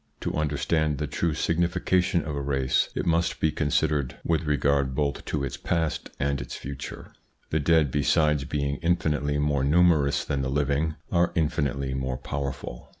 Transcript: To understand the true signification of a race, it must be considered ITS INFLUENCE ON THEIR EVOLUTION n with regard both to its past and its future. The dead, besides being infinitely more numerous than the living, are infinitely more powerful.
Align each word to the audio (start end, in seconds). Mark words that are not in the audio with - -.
To 0.21 0.33
understand 0.33 0.97
the 0.97 1.05
true 1.05 1.35
signification 1.35 2.23
of 2.25 2.35
a 2.35 2.41
race, 2.41 2.89
it 2.95 3.05
must 3.05 3.39
be 3.39 3.51
considered 3.51 4.13
ITS 4.13 4.13
INFLUENCE 4.13 4.15
ON 4.15 4.17
THEIR 4.47 4.53
EVOLUTION 4.55 4.61
n 4.63 4.79
with 4.79 4.79
regard 4.79 4.95
both 4.95 5.25
to 5.25 5.43
its 5.43 5.57
past 5.57 6.09
and 6.19 6.41
its 6.41 6.55
future. 6.55 7.13
The 7.51 7.59
dead, 7.59 7.91
besides 7.91 8.45
being 8.45 8.77
infinitely 8.77 9.37
more 9.37 9.63
numerous 9.63 10.25
than 10.25 10.41
the 10.41 10.49
living, 10.49 10.95
are 11.11 11.31
infinitely 11.35 11.93
more 11.93 12.17
powerful. 12.17 12.89